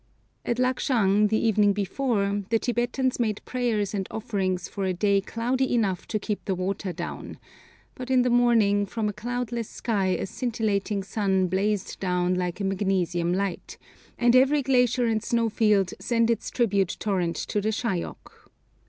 At 0.43 0.57
Lagshung, 0.57 1.27
the 1.29 1.37
evening 1.37 1.73
before, 1.73 2.41
the 2.49 2.57
Tibetans 2.57 3.19
made 3.19 3.39
prayers 3.45 3.93
and 3.93 4.07
offerings 4.09 4.67
for 4.67 4.85
a 4.85 4.95
day 4.95 5.21
cloudy 5.21 5.75
enough 5.75 6.07
to 6.07 6.17
keep 6.17 6.43
the 6.45 6.55
water 6.55 6.91
down, 6.91 7.37
but 7.93 8.09
in 8.09 8.23
the 8.23 8.31
morning 8.31 8.87
from 8.87 9.07
a 9.07 9.13
cloudless 9.13 9.69
sky 9.69 10.07
a 10.07 10.25
scintillating 10.25 11.03
sun 11.03 11.45
blazed 11.49 11.99
down 11.99 12.33
like 12.33 12.59
a 12.59 12.63
magnesium 12.63 13.31
light, 13.31 13.77
and 14.17 14.35
every 14.35 14.63
glacier 14.63 15.05
and 15.05 15.21
snowfield 15.23 15.93
sent 15.99 16.31
its 16.31 16.49
tribute 16.49 16.97
torrent 16.99 17.35
to 17.35 17.61
the 17.61 17.71
Shayok. 17.71 18.49